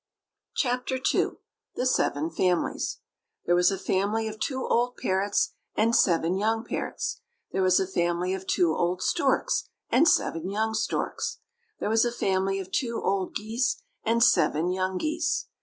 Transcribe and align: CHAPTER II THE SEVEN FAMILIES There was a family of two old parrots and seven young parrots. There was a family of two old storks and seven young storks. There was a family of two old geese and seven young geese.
CHAPTER 0.55 0.99
II 1.13 1.33
THE 1.75 1.85
SEVEN 1.85 2.31
FAMILIES 2.31 3.01
There 3.45 3.53
was 3.53 3.69
a 3.69 3.77
family 3.77 4.27
of 4.27 4.39
two 4.39 4.65
old 4.65 4.97
parrots 4.97 5.53
and 5.75 5.95
seven 5.95 6.39
young 6.39 6.63
parrots. 6.63 7.21
There 7.51 7.61
was 7.61 7.79
a 7.79 7.85
family 7.85 8.33
of 8.33 8.47
two 8.47 8.75
old 8.75 9.03
storks 9.03 9.69
and 9.91 10.07
seven 10.09 10.49
young 10.49 10.73
storks. 10.73 11.37
There 11.79 11.87
was 11.91 12.03
a 12.03 12.11
family 12.11 12.57
of 12.57 12.71
two 12.71 12.99
old 12.99 13.35
geese 13.35 13.79
and 14.03 14.23
seven 14.23 14.71
young 14.71 14.97
geese. 14.97 15.45